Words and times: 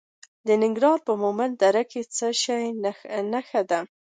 د 0.47 0.49
ننګرهار 0.61 0.99
په 1.07 1.13
مومند 1.21 1.53
دره 1.63 1.83
کې 1.91 2.01
د 2.03 2.07
څه 2.17 2.27
شي 2.41 2.63
نښې 3.33 3.61
دي؟ 3.69 3.79